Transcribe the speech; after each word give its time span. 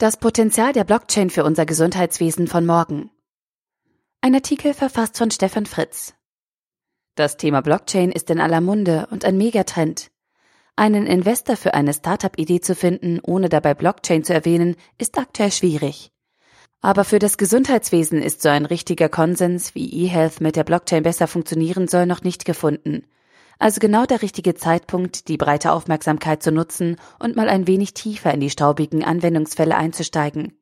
Das 0.00 0.16
Potenzial 0.16 0.72
der 0.72 0.84
Blockchain 0.84 1.28
für 1.28 1.44
unser 1.44 1.66
Gesundheitswesen 1.66 2.46
von 2.46 2.64
morgen. 2.64 3.10
Ein 4.22 4.34
Artikel 4.34 4.72
verfasst 4.72 5.18
von 5.18 5.30
Stefan 5.30 5.66
Fritz. 5.66 6.14
Das 7.16 7.36
Thema 7.36 7.60
Blockchain 7.60 8.10
ist 8.10 8.30
in 8.30 8.40
aller 8.40 8.62
Munde 8.62 9.08
und 9.10 9.26
ein 9.26 9.36
Megatrend. 9.36 10.10
Einen 10.74 11.06
Investor 11.06 11.54
für 11.54 11.74
eine 11.74 11.92
Startup-Idee 11.92 12.62
zu 12.62 12.74
finden, 12.74 13.20
ohne 13.22 13.50
dabei 13.50 13.74
Blockchain 13.74 14.24
zu 14.24 14.32
erwähnen, 14.32 14.76
ist 14.96 15.18
aktuell 15.18 15.52
schwierig. 15.52 16.10
Aber 16.80 17.04
für 17.04 17.18
das 17.18 17.36
Gesundheitswesen 17.36 18.22
ist 18.22 18.40
so 18.40 18.48
ein 18.48 18.64
richtiger 18.64 19.10
Konsens, 19.10 19.74
wie 19.74 20.06
eHealth 20.06 20.40
mit 20.40 20.56
der 20.56 20.64
Blockchain 20.64 21.02
besser 21.02 21.26
funktionieren 21.26 21.88
soll, 21.88 22.06
noch 22.06 22.22
nicht 22.22 22.46
gefunden. 22.46 23.04
Also 23.60 23.78
genau 23.78 24.06
der 24.06 24.22
richtige 24.22 24.54
Zeitpunkt, 24.54 25.28
die 25.28 25.36
breite 25.36 25.72
Aufmerksamkeit 25.72 26.42
zu 26.42 26.50
nutzen 26.50 26.96
und 27.18 27.36
mal 27.36 27.50
ein 27.50 27.66
wenig 27.66 27.92
tiefer 27.92 28.32
in 28.32 28.40
die 28.40 28.48
staubigen 28.48 29.04
Anwendungsfälle 29.04 29.76
einzusteigen. 29.76 30.58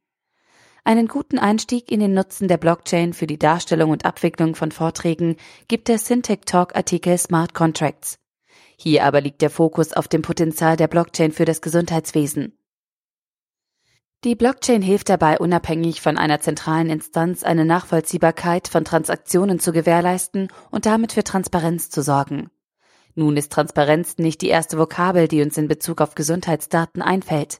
Einen 0.83 1.06
guten 1.06 1.39
Einstieg 1.39 1.92
in 1.92 2.01
den 2.01 2.12
Nutzen 2.12 2.48
der 2.48 2.56
Blockchain 2.56 3.12
für 3.12 3.29
die 3.29 3.39
Darstellung 3.39 3.91
und 3.91 4.05
Abwicklung 4.05 4.56
von 4.56 4.73
Vorträgen 4.73 5.37
gibt 5.69 5.87
der 5.87 5.98
Syntech 5.98 6.41
Talk 6.45 6.75
Artikel 6.75 7.16
Smart 7.19 7.55
Contracts. 7.55 8.19
Hier 8.77 9.05
aber 9.05 9.20
liegt 9.20 9.42
der 9.42 9.51
Fokus 9.51 9.92
auf 9.92 10.09
dem 10.09 10.23
Potenzial 10.23 10.77
der 10.77 10.89
Blockchain 10.89 11.30
für 11.30 11.45
das 11.45 11.61
Gesundheitswesen. 11.61 12.59
Die 14.25 14.34
Blockchain 14.34 14.83
hilft 14.83 15.09
dabei, 15.09 15.39
unabhängig 15.39 16.01
von 16.01 16.19
einer 16.19 16.41
zentralen 16.41 16.91
Instanz 16.91 17.45
eine 17.45 17.65
Nachvollziehbarkeit 17.65 18.67
von 18.67 18.84
Transaktionen 18.84 19.61
zu 19.61 19.70
gewährleisten 19.70 20.48
und 20.73 20.84
damit 20.84 21.12
für 21.12 21.23
Transparenz 21.23 21.91
zu 21.91 22.03
sorgen. 22.03 22.51
Nun 23.18 23.36
ist 23.36 23.50
Transparenz 23.50 24.18
nicht 24.18 24.42
die 24.42 24.48
erste 24.48 24.78
Vokabel, 24.78 25.27
die 25.27 25.42
uns 25.42 25.58
in 25.58 25.66
Bezug 25.66 26.00
auf 26.00 26.14
Gesundheitsdaten 26.14 27.02
einfällt. 27.02 27.58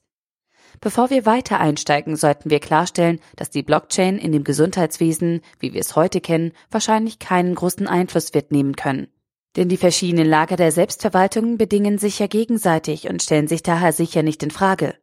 Bevor 0.81 1.11
wir 1.11 1.27
weiter 1.27 1.59
einsteigen, 1.59 2.15
sollten 2.15 2.49
wir 2.49 2.61
klarstellen, 2.61 3.19
dass 3.35 3.51
die 3.51 3.65
Blockchain 3.65 4.19
in 4.19 4.31
dem 4.31 4.45
Gesundheitswesen, 4.45 5.41
wie 5.59 5.75
wir 5.75 5.81
es 5.81 5.97
heute 5.97 6.21
kennen, 6.21 6.53
wahrscheinlich 6.71 7.19
keinen 7.19 7.57
großen 7.57 7.89
Einfluss 7.89 8.35
wird 8.35 8.53
nehmen 8.53 8.77
können. 8.77 9.09
Denn 9.57 9.69
die 9.69 9.79
verschiedenen 9.79 10.29
Lager 10.29 10.55
der 10.55 10.71
Selbstverwaltung 10.71 11.59
bedingen 11.59 11.99
sich 11.99 12.21
ja 12.21 12.29
gegenseitig 12.29 13.09
und 13.09 13.21
stellen 13.21 13.49
sich 13.49 13.65
daher 13.65 13.93
sicher 13.93 14.23
nicht 14.23 14.45
in 14.45 14.53
Frage. 14.53 14.95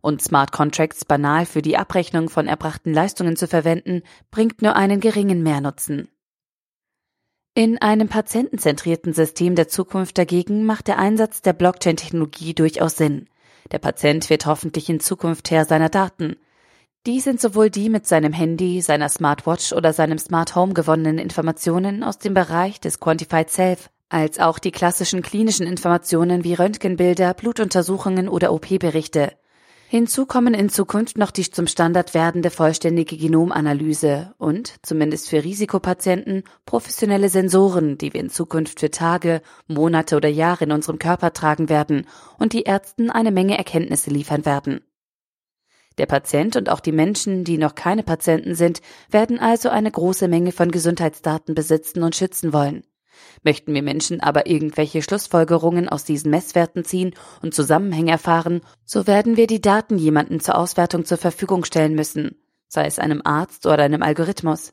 Und 0.00 0.20
Smart 0.20 0.50
Contracts 0.50 1.04
banal 1.04 1.46
für 1.46 1.62
die 1.62 1.76
Abrechnung 1.76 2.28
von 2.28 2.48
erbrachten 2.48 2.92
Leistungen 2.92 3.36
zu 3.36 3.46
verwenden, 3.46 4.02
bringt 4.32 4.62
nur 4.62 4.74
einen 4.74 4.98
geringen 4.98 5.44
Mehrnutzen. 5.44 6.08
In 7.54 7.76
einem 7.82 8.08
patientenzentrierten 8.08 9.12
System 9.12 9.56
der 9.56 9.68
Zukunft 9.68 10.16
dagegen 10.16 10.64
macht 10.64 10.88
der 10.88 10.98
Einsatz 10.98 11.42
der 11.42 11.52
Blockchain-Technologie 11.52 12.54
durchaus 12.54 12.96
Sinn. 12.96 13.28
Der 13.70 13.78
Patient 13.78 14.30
wird 14.30 14.46
hoffentlich 14.46 14.88
in 14.88 15.00
Zukunft 15.00 15.50
Herr 15.50 15.66
seiner 15.66 15.90
Daten. 15.90 16.36
Die 17.04 17.20
sind 17.20 17.42
sowohl 17.42 17.68
die 17.68 17.90
mit 17.90 18.06
seinem 18.06 18.32
Handy, 18.32 18.80
seiner 18.80 19.10
Smartwatch 19.10 19.74
oder 19.74 19.92
seinem 19.92 20.16
Smart 20.16 20.56
Home 20.56 20.72
gewonnenen 20.72 21.18
Informationen 21.18 22.02
aus 22.02 22.16
dem 22.16 22.32
Bereich 22.32 22.80
des 22.80 23.00
Quantified 23.00 23.50
Self, 23.50 23.90
als 24.08 24.38
auch 24.38 24.58
die 24.58 24.72
klassischen 24.72 25.20
klinischen 25.20 25.66
Informationen 25.66 26.44
wie 26.44 26.54
Röntgenbilder, 26.54 27.34
Blutuntersuchungen 27.34 28.30
oder 28.30 28.50
OP-Berichte. 28.54 29.30
Hinzu 29.92 30.24
kommen 30.24 30.54
in 30.54 30.70
Zukunft 30.70 31.18
noch 31.18 31.30
die 31.30 31.50
zum 31.50 31.66
Standard 31.66 32.14
werdende 32.14 32.48
vollständige 32.48 33.18
Genomanalyse 33.18 34.32
und, 34.38 34.76
zumindest 34.80 35.28
für 35.28 35.44
Risikopatienten, 35.44 36.44
professionelle 36.64 37.28
Sensoren, 37.28 37.98
die 37.98 38.14
wir 38.14 38.22
in 38.22 38.30
Zukunft 38.30 38.80
für 38.80 38.90
Tage, 38.90 39.42
Monate 39.66 40.16
oder 40.16 40.30
Jahre 40.30 40.64
in 40.64 40.72
unserem 40.72 40.98
Körper 40.98 41.34
tragen 41.34 41.68
werden 41.68 42.06
und 42.38 42.54
die 42.54 42.62
Ärzten 42.62 43.10
eine 43.10 43.30
Menge 43.32 43.58
Erkenntnisse 43.58 44.08
liefern 44.08 44.46
werden. 44.46 44.80
Der 45.98 46.06
Patient 46.06 46.56
und 46.56 46.70
auch 46.70 46.80
die 46.80 46.90
Menschen, 46.90 47.44
die 47.44 47.58
noch 47.58 47.74
keine 47.74 48.02
Patienten 48.02 48.54
sind, 48.54 48.80
werden 49.10 49.38
also 49.38 49.68
eine 49.68 49.90
große 49.90 50.26
Menge 50.26 50.52
von 50.52 50.70
Gesundheitsdaten 50.70 51.54
besitzen 51.54 52.02
und 52.02 52.16
schützen 52.16 52.54
wollen. 52.54 52.82
Möchten 53.42 53.74
wir 53.74 53.82
Menschen 53.82 54.20
aber 54.20 54.46
irgendwelche 54.46 55.02
Schlussfolgerungen 55.02 55.88
aus 55.88 56.04
diesen 56.04 56.30
Messwerten 56.30 56.84
ziehen 56.84 57.14
und 57.42 57.54
Zusammenhänge 57.54 58.12
erfahren, 58.12 58.60
so 58.84 59.06
werden 59.06 59.36
wir 59.36 59.46
die 59.46 59.60
Daten 59.60 59.98
jemanden 59.98 60.40
zur 60.40 60.56
Auswertung 60.56 61.04
zur 61.04 61.18
Verfügung 61.18 61.64
stellen 61.64 61.94
müssen, 61.94 62.36
sei 62.68 62.86
es 62.86 62.98
einem 62.98 63.22
Arzt 63.24 63.66
oder 63.66 63.82
einem 63.82 64.02
Algorithmus. 64.02 64.72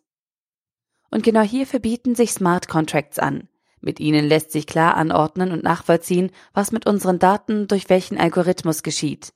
Und 1.12 1.24
genau 1.24 1.42
hierfür 1.42 1.80
bieten 1.80 2.16
sich 2.16 2.32
Smart 2.32 2.68
Contracts 2.68 3.20
an. 3.20 3.48
Mit 3.82 4.00
ihnen 4.00 4.26
lässt 4.26 4.52
sich 4.52 4.68
klar 4.68 4.96
anordnen 4.96 5.52
und 5.52 5.64
nachvollziehen, 5.64 6.32
was 6.54 6.72
mit 6.72 6.86
unseren 6.86 7.20
Daten 7.20 7.68
durch 7.68 7.90
welchen 7.90 8.18
Algorithmus 8.18 8.84
geschieht. 8.84 9.34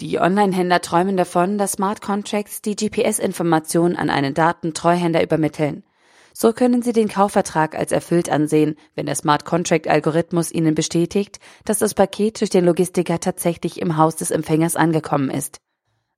Die 0.00 0.18
Online-Händler 0.18 0.80
träumen 0.80 1.16
davon, 1.16 1.58
dass 1.58 1.72
Smart 1.72 2.00
Contracts 2.00 2.62
die 2.62 2.76
GPS-Informationen 2.76 3.96
an 3.96 4.08
einen 4.08 4.32
Datentreuhänder 4.32 5.22
übermitteln. 5.22 5.84
So 6.32 6.52
können 6.52 6.82
Sie 6.82 6.92
den 6.92 7.08
Kaufvertrag 7.08 7.74
als 7.76 7.92
erfüllt 7.92 8.30
ansehen, 8.30 8.76
wenn 8.94 9.06
der 9.06 9.14
Smart 9.14 9.44
Contract 9.44 9.88
Algorithmus 9.88 10.52
Ihnen 10.52 10.74
bestätigt, 10.74 11.38
dass 11.64 11.78
das 11.78 11.94
Paket 11.94 12.40
durch 12.40 12.50
den 12.50 12.64
Logistiker 12.64 13.20
tatsächlich 13.20 13.80
im 13.80 13.96
Haus 13.96 14.16
des 14.16 14.30
Empfängers 14.30 14.76
angekommen 14.76 15.30
ist. 15.30 15.58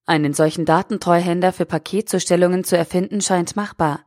Einen 0.04 0.34
solchen 0.34 0.64
Datentreuhänder 0.64 1.52
für 1.52 1.64
Paketzustellungen 1.64 2.64
zu 2.64 2.76
erfinden 2.76 3.20
scheint 3.20 3.56
machbar. 3.56 4.00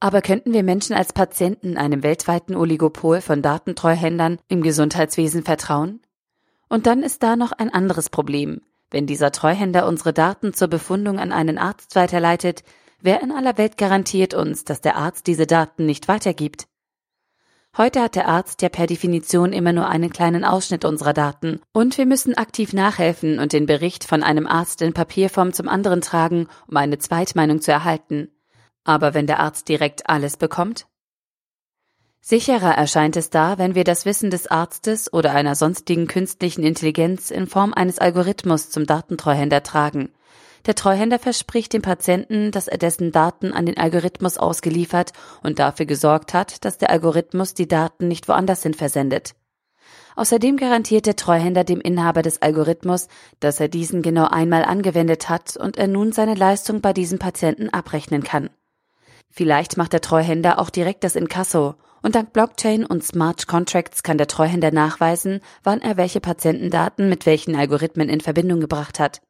Aber 0.00 0.20
könnten 0.20 0.52
wir 0.52 0.62
Menschen 0.62 0.94
als 0.94 1.12
Patienten 1.12 1.76
einem 1.76 2.02
weltweiten 2.02 2.54
Oligopol 2.54 3.20
von 3.20 3.42
Datentreuhändern 3.42 4.38
im 4.48 4.62
Gesundheitswesen 4.62 5.42
vertrauen? 5.42 6.00
Und 6.68 6.86
dann 6.86 7.02
ist 7.02 7.22
da 7.22 7.36
noch 7.36 7.52
ein 7.52 7.72
anderes 7.72 8.10
Problem. 8.10 8.60
Wenn 8.90 9.06
dieser 9.06 9.32
Treuhänder 9.32 9.86
unsere 9.86 10.12
Daten 10.12 10.52
zur 10.52 10.68
Befundung 10.68 11.18
an 11.18 11.32
einen 11.32 11.58
Arzt 11.58 11.96
weiterleitet, 11.96 12.62
Wer 13.06 13.22
in 13.22 13.30
aller 13.30 13.56
Welt 13.56 13.78
garantiert 13.78 14.34
uns, 14.34 14.64
dass 14.64 14.80
der 14.80 14.96
Arzt 14.96 15.28
diese 15.28 15.46
Daten 15.46 15.86
nicht 15.86 16.08
weitergibt? 16.08 16.66
Heute 17.76 18.02
hat 18.02 18.16
der 18.16 18.26
Arzt 18.26 18.62
ja 18.62 18.68
per 18.68 18.88
Definition 18.88 19.52
immer 19.52 19.72
nur 19.72 19.86
einen 19.86 20.10
kleinen 20.10 20.44
Ausschnitt 20.44 20.84
unserer 20.84 21.12
Daten 21.12 21.60
und 21.72 21.98
wir 21.98 22.04
müssen 22.04 22.36
aktiv 22.36 22.72
nachhelfen 22.72 23.38
und 23.38 23.52
den 23.52 23.66
Bericht 23.66 24.02
von 24.02 24.24
einem 24.24 24.48
Arzt 24.48 24.82
in 24.82 24.92
Papierform 24.92 25.52
zum 25.52 25.68
anderen 25.68 26.00
tragen, 26.00 26.48
um 26.66 26.76
eine 26.78 26.98
Zweitmeinung 26.98 27.60
zu 27.60 27.70
erhalten. 27.70 28.28
Aber 28.82 29.14
wenn 29.14 29.28
der 29.28 29.38
Arzt 29.38 29.68
direkt 29.68 30.10
alles 30.10 30.36
bekommt? 30.36 30.88
Sicherer 32.20 32.74
erscheint 32.74 33.16
es 33.16 33.30
da, 33.30 33.56
wenn 33.56 33.76
wir 33.76 33.84
das 33.84 34.04
Wissen 34.04 34.30
des 34.30 34.48
Arztes 34.48 35.12
oder 35.12 35.30
einer 35.30 35.54
sonstigen 35.54 36.08
künstlichen 36.08 36.64
Intelligenz 36.64 37.30
in 37.30 37.46
Form 37.46 37.72
eines 37.72 38.00
Algorithmus 38.00 38.70
zum 38.70 38.84
Datentreuhänder 38.84 39.62
tragen 39.62 40.10
der 40.66 40.74
Treuhänder 40.74 41.18
verspricht 41.18 41.72
dem 41.72 41.82
Patienten, 41.82 42.50
dass 42.50 42.68
er 42.68 42.78
dessen 42.78 43.12
Daten 43.12 43.52
an 43.52 43.66
den 43.66 43.78
Algorithmus 43.78 44.38
ausgeliefert 44.38 45.12
und 45.42 45.58
dafür 45.58 45.86
gesorgt 45.86 46.34
hat, 46.34 46.64
dass 46.64 46.78
der 46.78 46.90
Algorithmus 46.90 47.54
die 47.54 47.68
Daten 47.68 48.08
nicht 48.08 48.28
woanders 48.28 48.62
hin 48.62 48.74
versendet. 48.74 49.34
Außerdem 50.16 50.56
garantiert 50.56 51.06
der 51.06 51.16
Treuhänder 51.16 51.62
dem 51.62 51.80
Inhaber 51.80 52.22
des 52.22 52.40
Algorithmus, 52.40 53.08
dass 53.38 53.60
er 53.60 53.68
diesen 53.68 54.02
genau 54.02 54.26
einmal 54.26 54.64
angewendet 54.64 55.28
hat 55.28 55.56
und 55.56 55.76
er 55.76 55.88
nun 55.88 56.12
seine 56.12 56.34
Leistung 56.34 56.80
bei 56.80 56.92
diesem 56.92 57.18
Patienten 57.18 57.68
abrechnen 57.68 58.24
kann. 58.24 58.48
Vielleicht 59.30 59.76
macht 59.76 59.92
der 59.92 60.00
Treuhänder 60.00 60.58
auch 60.58 60.70
direkt 60.70 61.04
das 61.04 61.16
Inkasso 61.16 61.74
und 62.02 62.14
dank 62.14 62.32
Blockchain 62.32 62.86
und 62.86 63.04
Smart 63.04 63.46
Contracts 63.46 64.02
kann 64.02 64.16
der 64.16 64.28
Treuhänder 64.28 64.70
nachweisen, 64.70 65.40
wann 65.62 65.82
er 65.82 65.96
welche 65.96 66.20
Patientendaten 66.20 67.08
mit 67.08 67.26
welchen 67.26 67.54
Algorithmen 67.54 68.08
in 68.08 68.20
Verbindung 68.20 68.60
gebracht 68.60 68.98
hat. 68.98 69.20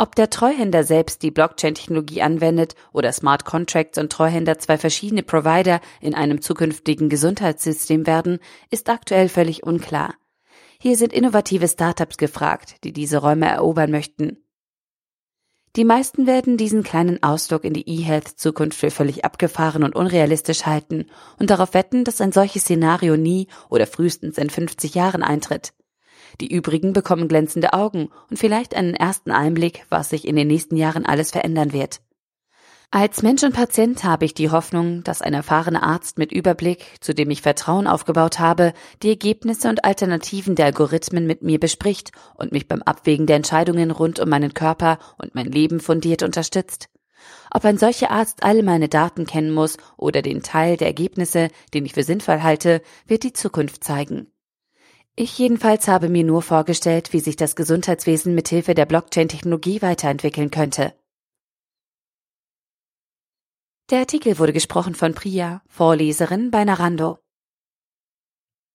Ob 0.00 0.14
der 0.14 0.30
Treuhänder 0.30 0.84
selbst 0.84 1.24
die 1.24 1.32
Blockchain-Technologie 1.32 2.22
anwendet 2.22 2.76
oder 2.92 3.12
Smart 3.12 3.44
Contracts 3.44 3.98
und 3.98 4.12
Treuhänder 4.12 4.56
zwei 4.60 4.78
verschiedene 4.78 5.24
Provider 5.24 5.80
in 6.00 6.14
einem 6.14 6.40
zukünftigen 6.40 7.08
Gesundheitssystem 7.08 8.06
werden, 8.06 8.38
ist 8.70 8.88
aktuell 8.88 9.28
völlig 9.28 9.64
unklar. 9.64 10.14
Hier 10.80 10.96
sind 10.96 11.12
innovative 11.12 11.66
Startups 11.66 12.16
gefragt, 12.16 12.76
die 12.84 12.92
diese 12.92 13.18
Räume 13.18 13.46
erobern 13.48 13.90
möchten. 13.90 14.44
Die 15.74 15.84
meisten 15.84 16.28
werden 16.28 16.56
diesen 16.56 16.84
kleinen 16.84 17.20
Ausdruck 17.24 17.64
in 17.64 17.74
die 17.74 17.88
E-Health-Zukunft 17.88 18.78
für 18.78 18.92
völlig 18.92 19.24
abgefahren 19.24 19.82
und 19.82 19.96
unrealistisch 19.96 20.64
halten 20.64 21.06
und 21.40 21.50
darauf 21.50 21.74
wetten, 21.74 22.04
dass 22.04 22.20
ein 22.20 22.30
solches 22.30 22.62
Szenario 22.62 23.16
nie 23.16 23.48
oder 23.68 23.88
frühestens 23.88 24.38
in 24.38 24.48
50 24.48 24.94
Jahren 24.94 25.24
eintritt. 25.24 25.72
Die 26.40 26.52
übrigen 26.52 26.92
bekommen 26.92 27.28
glänzende 27.28 27.72
Augen 27.72 28.10
und 28.30 28.38
vielleicht 28.38 28.74
einen 28.74 28.94
ersten 28.94 29.30
Einblick, 29.30 29.84
was 29.88 30.10
sich 30.10 30.26
in 30.26 30.36
den 30.36 30.48
nächsten 30.48 30.76
Jahren 30.76 31.06
alles 31.06 31.30
verändern 31.30 31.72
wird. 31.72 32.00
Als 32.90 33.20
Mensch 33.20 33.42
und 33.42 33.52
Patient 33.54 34.02
habe 34.02 34.24
ich 34.24 34.32
die 34.32 34.48
Hoffnung, 34.48 35.04
dass 35.04 35.20
ein 35.20 35.34
erfahrener 35.34 35.82
Arzt 35.82 36.16
mit 36.16 36.32
Überblick, 36.32 36.86
zu 37.00 37.14
dem 37.14 37.28
ich 37.28 37.42
Vertrauen 37.42 37.86
aufgebaut 37.86 38.38
habe, 38.38 38.72
die 39.02 39.10
Ergebnisse 39.10 39.68
und 39.68 39.84
Alternativen 39.84 40.54
der 40.54 40.66
Algorithmen 40.66 41.26
mit 41.26 41.42
mir 41.42 41.60
bespricht 41.60 42.12
und 42.34 42.52
mich 42.52 42.66
beim 42.66 42.82
Abwägen 42.82 43.26
der 43.26 43.36
Entscheidungen 43.36 43.90
rund 43.90 44.20
um 44.20 44.30
meinen 44.30 44.54
Körper 44.54 44.98
und 45.18 45.34
mein 45.34 45.52
Leben 45.52 45.80
fundiert 45.80 46.22
unterstützt. 46.22 46.88
Ob 47.50 47.66
ein 47.66 47.76
solcher 47.76 48.10
Arzt 48.10 48.42
all 48.42 48.62
meine 48.62 48.88
Daten 48.88 49.26
kennen 49.26 49.52
muss 49.52 49.76
oder 49.98 50.22
den 50.22 50.42
Teil 50.42 50.78
der 50.78 50.86
Ergebnisse, 50.86 51.48
den 51.74 51.84
ich 51.84 51.92
für 51.92 52.04
sinnvoll 52.04 52.42
halte, 52.42 52.80
wird 53.06 53.22
die 53.22 53.34
Zukunft 53.34 53.84
zeigen. 53.84 54.32
Ich 55.20 55.36
jedenfalls 55.36 55.88
habe 55.88 56.08
mir 56.08 56.22
nur 56.22 56.42
vorgestellt, 56.42 57.12
wie 57.12 57.18
sich 57.18 57.34
das 57.34 57.56
Gesundheitswesen 57.56 58.36
mithilfe 58.36 58.74
der 58.74 58.86
Blockchain-Technologie 58.86 59.82
weiterentwickeln 59.82 60.52
könnte. 60.52 60.94
Der 63.90 63.98
Artikel 63.98 64.38
wurde 64.38 64.52
gesprochen 64.52 64.94
von 64.94 65.14
Priya, 65.14 65.60
Vorleserin 65.66 66.52
bei 66.52 66.62
Narando. 66.62 67.18